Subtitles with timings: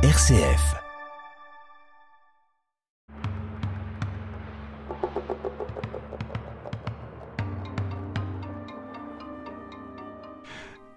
[0.00, 0.76] RCF.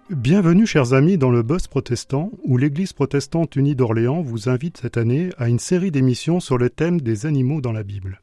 [0.08, 4.96] Bienvenue chers amis dans le Boss protestant où l'Église protestante unie d'Orléans vous invite cette
[4.96, 8.22] année à une série d'émissions sur le thème des animaux dans la Bible.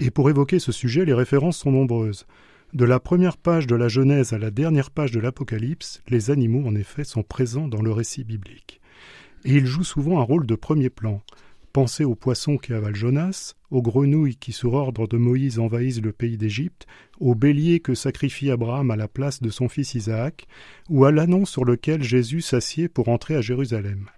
[0.00, 2.26] Et pour évoquer ce sujet, les références sont nombreuses.
[2.74, 6.68] De la première page de la Genèse à la dernière page de l'Apocalypse, les animaux
[6.68, 8.82] en effet sont présents dans le récit biblique
[9.52, 11.22] il joue souvent un rôle de premier plan.
[11.72, 16.12] Pensez aux poissons qui avalent Jonas, aux grenouilles qui, sur ordre de Moïse, envahissent le
[16.12, 16.86] pays d'Égypte,
[17.18, 20.46] aux béliers que sacrifie Abraham à la place de son fils Isaac,
[20.88, 24.08] ou à l'annonce sur lequel Jésus s'assied pour entrer à Jérusalem.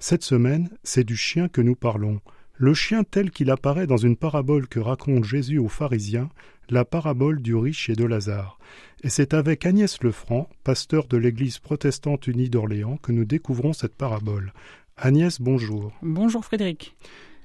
[0.00, 2.20] Cette semaine, c'est du chien que nous parlons,
[2.60, 6.28] le chien tel qu'il apparaît dans une parabole que raconte Jésus aux pharisiens,
[6.68, 8.58] la parabole du riche et de Lazare.
[9.02, 13.94] Et c'est avec Agnès Lefranc, pasteur de l'Église protestante unie d'Orléans, que nous découvrons cette
[13.94, 14.52] parabole.
[14.98, 15.90] Agnès, bonjour.
[16.02, 16.94] Bonjour Frédéric.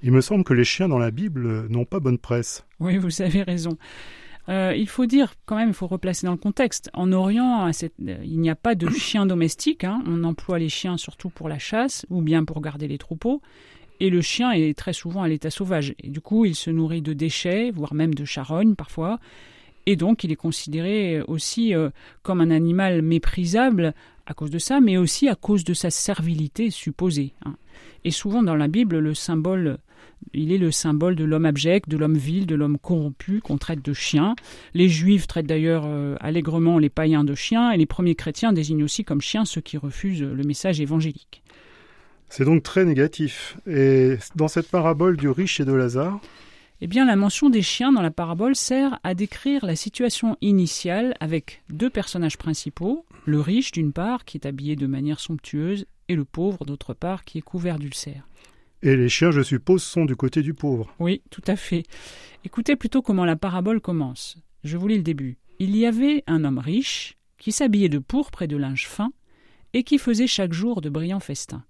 [0.04, 2.66] Il me semble que les chiens dans la Bible n'ont pas bonne presse.
[2.82, 3.78] Oui, vous avez raison.
[4.50, 6.90] Euh, il faut dire, quand même, il faut replacer dans le contexte.
[6.94, 9.86] En Orient, il n'y a pas de chiens domestiques.
[9.86, 10.04] Hein.
[10.08, 13.42] On emploie les chiens surtout pour la chasse ou bien pour garder les troupeaux.
[14.00, 15.96] Et le chien est très souvent à l'état sauvage.
[16.00, 19.20] Et du coup, il se nourrit de déchets, voire même de charognes parfois.
[19.86, 21.90] Et donc, il est considéré aussi euh,
[22.24, 23.94] comme un animal méprisable
[24.26, 27.34] à cause de ça, mais aussi à cause de sa servilité supposée.
[27.46, 27.56] Hein.
[28.04, 29.78] Et souvent dans la Bible, le symbole,
[30.34, 33.86] il est le symbole de l'homme abject, de l'homme vil, de l'homme corrompu qu'on traite
[33.86, 34.36] de chien.
[34.74, 38.84] Les Juifs traitent d'ailleurs euh, allègrement les païens de chiens, et les premiers chrétiens désignent
[38.84, 41.44] aussi comme chiens ceux qui refusent le message évangélique.
[42.30, 43.58] C'est donc très négatif.
[43.68, 46.20] Et dans cette parabole du riche et de Lazare,
[46.82, 51.16] eh bien, la mention des chiens dans la parabole sert à décrire la situation initiale
[51.22, 56.16] avec deux personnages principaux, le riche d'une part, qui est habillé de manière somptueuse, et
[56.16, 58.28] le pauvre d'autre part, qui est couvert d'ulcères.
[58.84, 60.94] Et les chiens, je suppose, sont du côté du pauvre.
[61.00, 61.84] Oui, tout à fait.
[62.44, 64.38] Écoutez plutôt comment la parabole commence.
[64.64, 65.38] Je vous lis le début.
[65.60, 69.12] Il y avait un homme riche qui s'habillait de pourpre et de linge fin,
[69.74, 71.64] et qui faisait chaque jour de brillants festins.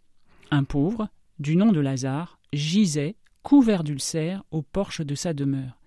[0.51, 5.77] Un pauvre, du nom de Lazare, gisait, couvert d'ulcères, au porche de sa demeure.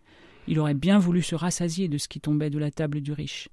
[0.47, 3.49] Il aurait bien voulu se rassasier de ce qui tombait de la table du riche.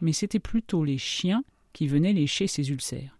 [0.00, 3.18] Mais c'était plutôt les chiens qui venaient lécher ses ulcères.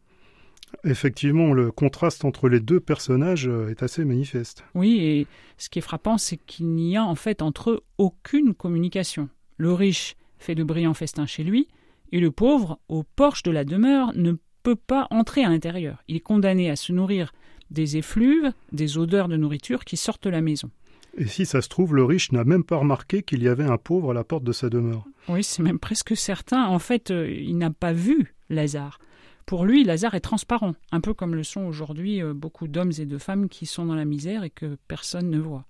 [0.85, 4.65] Effectivement, le contraste entre les deux personnages euh, est assez manifeste.
[4.75, 5.27] Oui, et
[5.57, 9.29] ce qui est frappant, c'est qu'il n'y a en fait entre eux aucune communication.
[9.57, 11.69] Le riche fait de brillants festins chez lui,
[12.13, 14.35] et le pauvre, au porche de la demeure, ne
[14.69, 16.05] peut pas entrer à l'intérieur.
[16.09, 17.33] Il est condamné à se nourrir
[17.71, 20.71] des effluves, des odeurs de nourriture qui sortent de la maison.
[21.17, 23.79] Et si ça se trouve, le riche n'a même pas remarqué qu'il y avait un
[23.79, 25.07] pauvre à la porte de sa demeure.
[25.27, 26.67] Oui, c'est même presque certain.
[26.67, 28.99] En fait, euh, il n'a pas vu Lazare.
[29.47, 33.07] Pour lui, Lazare est transparent, un peu comme le sont aujourd'hui euh, beaucoup d'hommes et
[33.07, 35.65] de femmes qui sont dans la misère et que personne ne voit.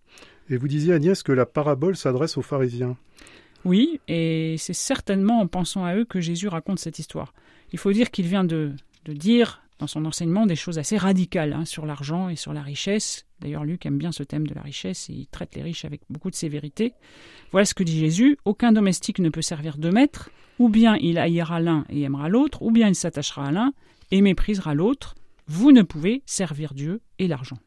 [0.51, 2.97] Et vous disiez, Agnès, que la parabole s'adresse aux pharisiens.
[3.65, 7.33] Oui, et c'est certainement en pensant à eux que Jésus raconte cette histoire.
[7.73, 8.73] Il faut dire qu'il vient de,
[9.05, 12.63] de dire dans son enseignement des choses assez radicales hein, sur l'argent et sur la
[12.63, 13.27] richesse.
[13.41, 16.01] D'ailleurs, Luc aime bien ce thème de la richesse et il traite les riches avec
[16.11, 16.95] beaucoup de sévérité.
[17.53, 21.19] Voilà ce que dit Jésus aucun domestique ne peut servir deux maîtres, ou bien il
[21.19, 23.73] haïra l'un et aimera l'autre, ou bien il s'attachera à l'un
[24.11, 25.15] et méprisera l'autre.
[25.47, 27.59] Vous ne pouvez servir Dieu et l'argent.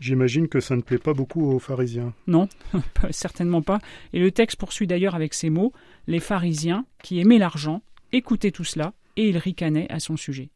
[0.00, 2.14] J'imagine que ça ne plaît pas beaucoup aux pharisiens.
[2.26, 2.48] Non,
[3.10, 3.78] certainement pas.
[4.12, 5.72] Et le texte poursuit d'ailleurs avec ces mots
[6.06, 10.50] Les pharisiens, qui aimaient l'argent, écoutaient tout cela, et ils ricanaient à son sujet.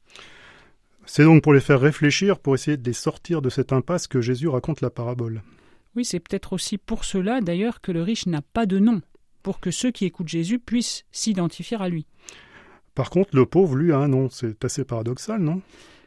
[1.07, 4.21] C'est donc pour les faire réfléchir, pour essayer de les sortir de cette impasse que
[4.21, 5.43] Jésus raconte la parabole.
[5.95, 9.03] Oui, c'est peut-être aussi pour cela d'ailleurs que le riche n'a pas de nom,
[9.43, 12.07] pour que ceux qui écoutent Jésus puissent s'identifier à lui.
[12.95, 14.31] Par contre, le pauvre, lui, a un nom.
[14.31, 15.61] C'est assez paradoxal, non?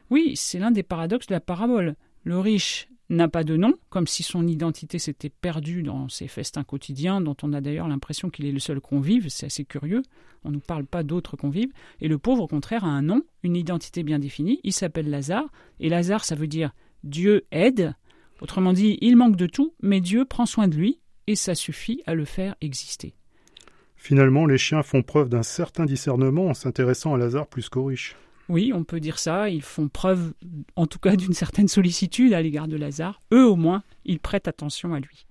[0.09, 1.95] Oui, c'est l'un des paradoxes de la parabole.
[2.24, 6.63] Le riche n'a pas de nom, comme si son identité s'était perdue dans ses festins
[6.63, 10.03] quotidiens, dont on a d'ailleurs l'impression qu'il est le seul convive, c'est assez curieux,
[10.44, 13.22] on ne nous parle pas d'autres convives, et le pauvre au contraire a un nom,
[13.44, 16.73] une identité bien définie, il s'appelle Lazare, et Lazare ça veut dire
[17.04, 17.94] Dieu aide,
[18.42, 22.01] autrement dit il manque de tout, mais Dieu prend soin de lui, et ça suffit
[22.06, 23.13] à le faire exister.
[23.95, 28.15] Finalement, les chiens font preuve d'un certain discernement en s'intéressant à Lazare plus qu'aux riches.
[28.49, 29.49] Oui, on peut dire ça.
[29.49, 30.33] Ils font preuve,
[30.75, 33.21] en tout cas, d'une certaine sollicitude à l'égard de Lazare.
[33.33, 35.25] Eux, au moins, ils prêtent attention à lui.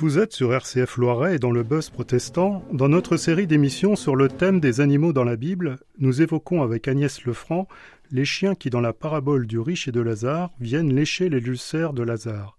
[0.00, 2.62] Vous êtes sur RCF Loiret et dans le Buzz protestant.
[2.72, 6.86] Dans notre série d'émissions sur le thème des animaux dans la Bible, nous évoquons avec
[6.86, 7.66] Agnès Lefranc
[8.12, 11.94] les chiens qui, dans la parabole du riche et de Lazare, viennent lécher les ulcères
[11.94, 12.56] de Lazare.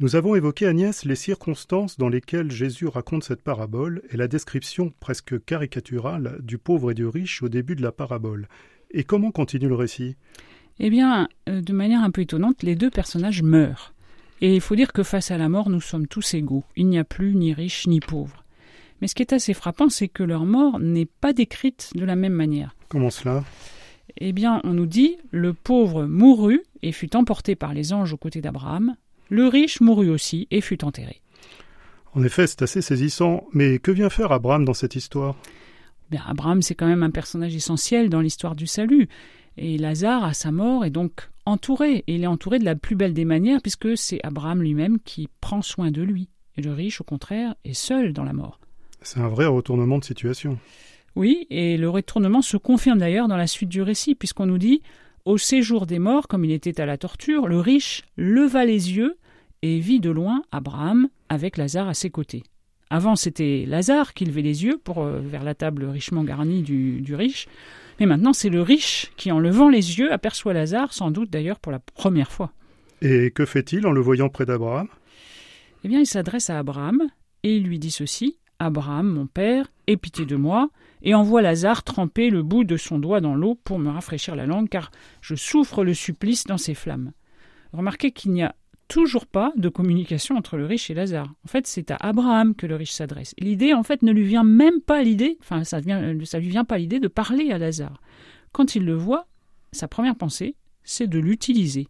[0.00, 4.92] Nous avons évoqué, Agnès, les circonstances dans lesquelles Jésus raconte cette parabole et la description
[5.00, 8.48] presque caricaturale du pauvre et du riche au début de la parabole.
[8.90, 10.16] Et comment continue le récit?
[10.78, 13.94] Eh bien, euh, de manière un peu étonnante, les deux personnages meurent.
[14.40, 16.64] Et il faut dire que face à la mort, nous sommes tous égaux.
[16.76, 18.44] Il n'y a plus ni riches ni pauvres.
[19.00, 22.16] Mais ce qui est assez frappant, c'est que leur mort n'est pas décrite de la
[22.16, 22.74] même manière.
[22.88, 23.44] Comment cela?
[24.18, 28.18] Eh bien, on nous dit le pauvre mourut et fut emporté par les anges aux
[28.18, 28.96] côtés d'Abraham.
[29.28, 31.20] Le riche mourut aussi et fut enterré.
[32.14, 33.46] En effet, c'est assez saisissant.
[33.52, 35.36] Mais que vient faire Abraham dans cette histoire?
[36.10, 39.08] Bien, Abraham, c'est quand même un personnage essentiel dans l'histoire du salut.
[39.58, 42.04] Et Lazare, à sa mort, est donc entouré.
[42.06, 45.28] Et il est entouré de la plus belle des manières, puisque c'est Abraham lui-même qui
[45.40, 46.28] prend soin de lui.
[46.56, 48.60] Et le riche, au contraire, est seul dans la mort.
[49.02, 50.58] C'est un vrai retournement de situation.
[51.14, 54.82] Oui, et le retournement se confirme d'ailleurs dans la suite du récit, puisqu'on nous dit
[55.24, 59.16] Au séjour des morts, comme il était à la torture, le riche leva les yeux
[59.62, 62.42] et vit de loin Abraham avec Lazare à ses côtés.
[62.90, 67.00] Avant, c'était Lazare qui levait les yeux pour euh, vers la table richement garnie du,
[67.00, 67.48] du riche.
[67.98, 71.58] Mais maintenant, c'est le riche qui, en levant les yeux, aperçoit Lazare, sans doute d'ailleurs
[71.58, 72.52] pour la première fois.
[73.02, 74.88] Et que fait-il en le voyant près d'Abraham?
[75.84, 77.02] Eh bien, il s'adresse à Abraham
[77.42, 80.70] et il lui dit ceci Abraham, mon père, aie pitié de moi,
[81.02, 84.46] et envoie Lazare tremper le bout de son doigt dans l'eau pour me rafraîchir la
[84.46, 84.90] langue, car
[85.20, 87.12] je souffre le supplice dans ces flammes.
[87.72, 88.54] Remarquez qu'il n'y a
[88.88, 91.34] toujours pas de communication entre le riche et Lazare.
[91.44, 93.34] En fait, c'est à Abraham que le riche s'adresse.
[93.38, 96.64] L'idée, en fait, ne lui vient même pas l'idée, enfin, ça ne ça lui vient
[96.64, 98.00] pas l'idée de parler à Lazare.
[98.52, 99.26] Quand il le voit,
[99.72, 100.54] sa première pensée,
[100.84, 101.88] c'est de l'utiliser.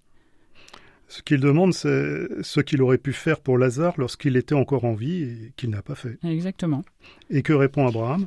[1.09, 4.95] Ce qu'il demande, c'est ce qu'il aurait pu faire pour Lazare lorsqu'il était encore en
[4.95, 6.19] vie et qu'il n'a pas fait.
[6.25, 6.83] Exactement.
[7.31, 8.27] Et que répond Abraham?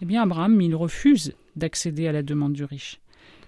[0.00, 3.00] Eh bien, Abraham, il refuse d'accéder à la demande du riche.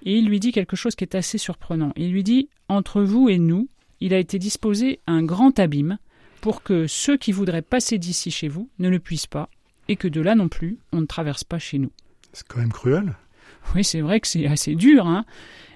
[0.04, 1.92] Et il lui dit quelque chose qui est assez surprenant.
[1.96, 3.68] Il lui dit Entre vous et nous,
[4.04, 5.98] il a été disposé un grand abîme
[6.40, 9.48] pour que ceux qui voudraient passer d'ici chez vous ne le puissent pas,
[9.88, 11.92] et que de là non plus, on ne traverse pas chez nous.
[12.32, 13.14] C'est quand même cruel.
[13.74, 15.24] Oui, c'est vrai que c'est assez dur, hein.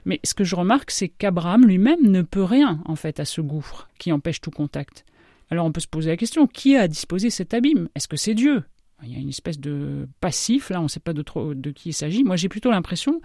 [0.04, 3.40] Mais ce que je remarque, c'est qu'Abraham lui-même ne peut rien, en fait, à ce
[3.40, 5.04] gouffre qui empêche tout contact.
[5.50, 7.88] Alors on peut se poser la question, qui a disposé cet abîme?
[7.94, 8.64] Est-ce que c'est Dieu?
[9.04, 11.70] Il y a une espèce de passif, là, on ne sait pas de, trop, de
[11.70, 12.24] qui il s'agit.
[12.24, 13.20] Moi, j'ai plutôt l'impression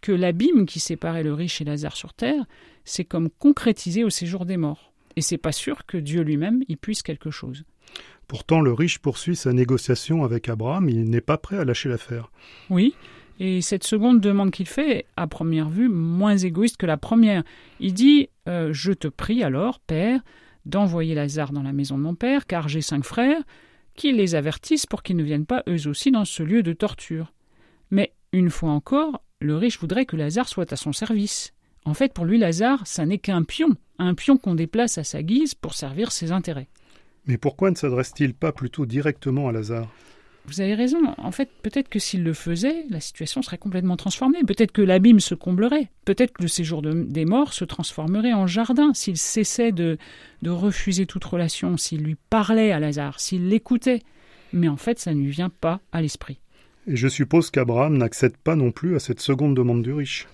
[0.00, 2.44] que l'abîme qui séparait le riche et Lazare sur terre,
[2.84, 4.92] c'est comme concrétisé au séjour des morts.
[5.16, 7.64] Et c'est pas sûr que Dieu lui-même y puisse quelque chose.
[8.28, 12.30] Pourtant, le riche poursuit sa négociation avec Abraham, il n'est pas prêt à lâcher l'affaire.
[12.68, 12.94] Oui,
[13.40, 17.44] et cette seconde demande qu'il fait, à première vue, moins égoïste que la première.
[17.80, 20.20] Il dit euh, Je te prie alors, Père,
[20.66, 23.42] d'envoyer Lazare dans la maison de mon père, car j'ai cinq frères,
[23.94, 27.32] qu'ils les avertissent pour qu'ils ne viennent pas eux aussi dans ce lieu de torture.
[27.90, 31.52] Mais, une fois encore, le riche voudrait que Lazare soit à son service.
[31.84, 35.22] En fait, pour lui, Lazare, ça n'est qu'un pion, un pion qu'on déplace à sa
[35.22, 36.68] guise pour servir ses intérêts.
[37.26, 39.88] Mais pourquoi ne s'adresse-t-il pas plutôt directement à Lazare?
[40.46, 40.98] Vous avez raison.
[41.18, 44.42] En fait, peut-être que s'il le faisait, la situation serait complètement transformée.
[44.44, 45.90] Peut-être que l'abîme se comblerait.
[46.06, 49.98] Peut-être que le séjour de, des morts se transformerait en jardin s'il cessait de,
[50.40, 54.00] de refuser toute relation, s'il lui parlait à Lazare, s'il l'écoutait.
[54.54, 56.40] Mais en fait, ça ne lui vient pas à l'esprit.
[56.86, 60.26] Et je suppose qu'Abraham n'accède pas non plus à cette seconde demande du riche.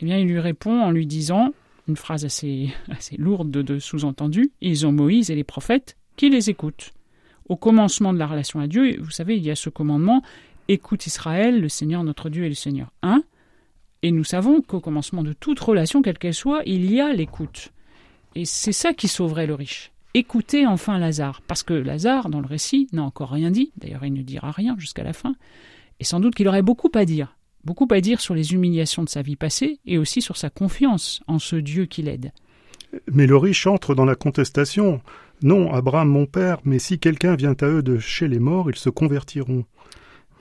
[0.00, 1.52] Eh bien, il lui répond en lui disant,
[1.88, 6.50] une phrase assez, assez lourde de sous-entendu, ils ont Moïse et les prophètes qui les
[6.50, 6.92] écoutent.
[7.48, 10.22] Au commencement de la relation à Dieu, vous savez, il y a ce commandement,
[10.68, 13.22] écoute Israël, le Seigneur notre Dieu est le Seigneur un.
[14.02, 17.70] Et nous savons qu'au commencement de toute relation, quelle qu'elle soit, il y a l'écoute.
[18.34, 19.92] Et c'est ça qui sauverait le riche.
[20.14, 24.12] Écoutez enfin Lazare, parce que Lazare, dans le récit, n'a encore rien dit, d'ailleurs il
[24.12, 25.34] ne dira rien jusqu'à la fin,
[26.00, 29.08] et sans doute qu'il aurait beaucoup à dire, beaucoup à dire sur les humiliations de
[29.08, 32.32] sa vie passée et aussi sur sa confiance en ce Dieu qui l'aide.
[33.12, 35.00] Mais le riche entre dans la contestation.
[35.42, 38.76] Non, Abraham, mon père, mais si quelqu'un vient à eux de chez les morts, ils
[38.76, 39.64] se convertiront.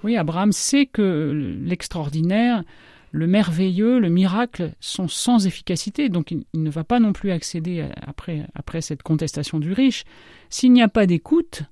[0.03, 1.31] Oui, Abraham sait que
[1.63, 2.63] l'extraordinaire,
[3.11, 7.87] le merveilleux, le miracle sont sans efficacité, donc il, ne va pas non plus accéder
[8.01, 10.03] après, après cette contestation du riche.
[10.49, 11.63] S'il n'y a pas d'écoute,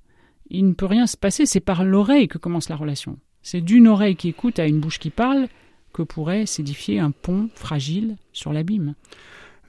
[0.48, 3.18] il ne peut rien se passer, c'est par l'oreille que commence la relation.
[3.42, 5.48] C'est d'une oreille qui écoute à une bouche qui parle
[5.92, 8.94] que pourrait s'édifier un pont fragile sur l'abîme.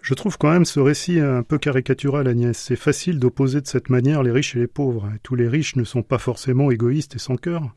[0.01, 2.57] Je trouve quand même ce récit un peu caricatural, Agnès.
[2.57, 5.09] C'est facile d'opposer de cette manière les riches et les pauvres.
[5.23, 7.73] Tous les riches ne sont pas forcément égoïstes et sans cœur.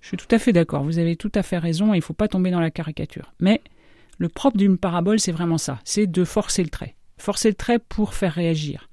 [0.00, 2.04] Je suis tout à fait d'accord, vous avez tout à fait raison, et il ne
[2.04, 3.34] faut pas tomber dans la caricature.
[3.40, 3.60] Mais
[4.18, 6.94] le propre d'une parabole, c'est vraiment ça, c'est de forcer le trait.
[7.18, 8.88] Forcer le trait pour faire réagir.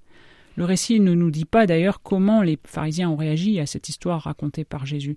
[0.56, 4.24] Le récit ne nous dit pas d'ailleurs comment les pharisiens ont réagi à cette histoire
[4.24, 5.16] racontée par Jésus.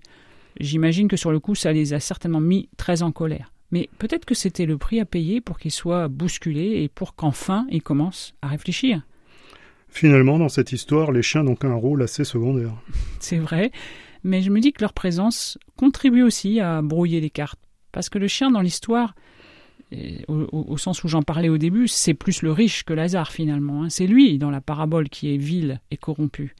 [0.59, 3.53] J'imagine que sur le coup, ça les a certainement mis très en colère.
[3.71, 7.67] Mais peut-être que c'était le prix à payer pour qu'ils soient bousculés et pour qu'enfin
[7.69, 9.01] ils commencent à réfléchir.
[9.89, 12.73] Finalement, dans cette histoire, les chiens n'ont qu'un rôle assez secondaire.
[13.19, 13.71] C'est vrai,
[14.23, 17.59] mais je me dis que leur présence contribue aussi à brouiller les cartes.
[17.91, 19.15] Parce que le chien dans l'histoire,
[20.27, 23.83] au, sens où j'en parlais au début, c'est plus le riche que Lazare finalement.
[23.83, 23.89] Hein.
[23.89, 26.55] C'est lui dans la parabole qui est vil et corrompu.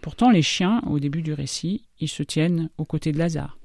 [0.00, 3.58] Pourtant, les chiens, au début du récit, ils se tiennent aux côtés de Lazare.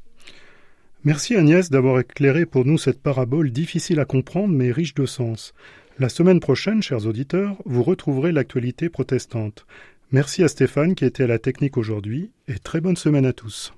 [1.06, 5.54] Merci Agnès d'avoir éclairé pour nous cette parabole difficile à comprendre mais riche de sens.
[5.98, 9.66] La semaine prochaine, chers auditeurs, vous retrouverez l'actualité protestante.
[10.12, 13.74] Merci à Stéphane qui était à la technique aujourd'hui et très bonne semaine à tous.